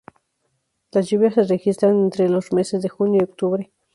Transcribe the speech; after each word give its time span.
Las 0.93 1.09
lluvias 1.11 1.35
re 1.35 1.43
registran 1.43 1.91
entre 1.95 2.27
los 2.27 2.51
meses 2.51 2.81
de 2.81 2.89
junio 2.89 3.21
y 3.21 3.23
octubre. 3.23 3.71